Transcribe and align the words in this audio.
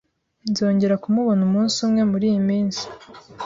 Nzongera 0.49 1.01
kumubona 1.03 1.41
umunsi 1.49 1.77
umwe 1.85 2.01
muriyi 2.11 2.39
minsi 2.49 2.83